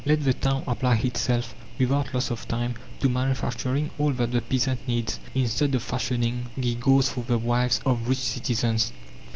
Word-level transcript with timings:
Let 0.03 0.23
the 0.23 0.33
town 0.33 0.63
apply 0.67 0.95
itself, 1.03 1.53
without 1.77 2.11
loss 2.11 2.31
of 2.31 2.47
time, 2.47 2.73
to 3.01 3.07
manufacturing 3.07 3.91
all 3.99 4.13
that 4.13 4.31
the 4.31 4.41
peasant 4.41 4.87
needs, 4.87 5.19
instead 5.35 5.75
of 5.75 5.83
fashioning 5.83 6.49
geegaws 6.59 7.11
for 7.11 7.23
the 7.25 7.37
wives 7.37 7.79
of 7.85 8.09
rich 8.09 8.17
citizens. 8.17 8.93